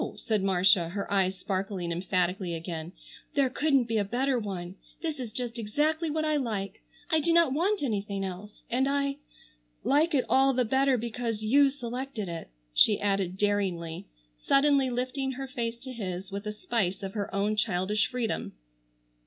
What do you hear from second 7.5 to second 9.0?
want anything else. And